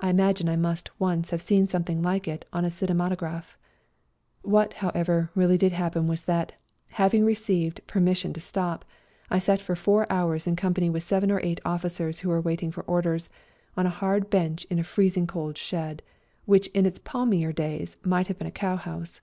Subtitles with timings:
[0.00, 3.58] I imagine I must once have seen something like it on a cine matograph.
[4.40, 6.52] What, however, really did happen was that,
[6.92, 8.82] having received per mission to stop,
[9.28, 12.72] I sat for four hours in company with seven or eight officers who were waiting
[12.72, 13.28] for orders,
[13.76, 16.00] on a hard bench in a freezing cold shed,
[16.46, 19.20] which in its palmier days might have been a cowhouse.